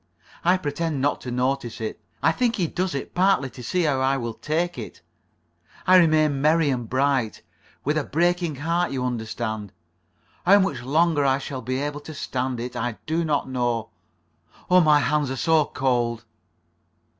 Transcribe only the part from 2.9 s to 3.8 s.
it partly to